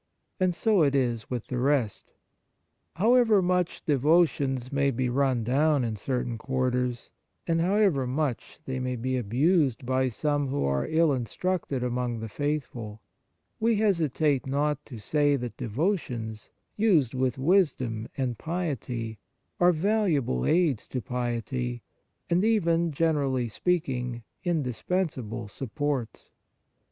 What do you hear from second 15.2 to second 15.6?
that